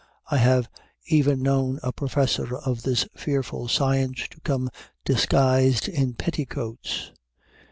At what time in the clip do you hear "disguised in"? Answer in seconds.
5.05-6.15